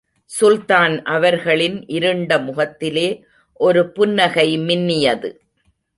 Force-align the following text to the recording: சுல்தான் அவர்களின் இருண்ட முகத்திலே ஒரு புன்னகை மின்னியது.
சுல்தான் 0.25 1.03
அவர்களின் 1.03 1.85
இருண்ட 1.87 2.39
முகத்திலே 2.39 3.23
ஒரு 3.53 3.91
புன்னகை 3.91 4.57
மின்னியது. 4.57 5.29